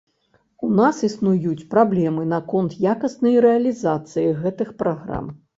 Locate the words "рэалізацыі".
3.49-4.37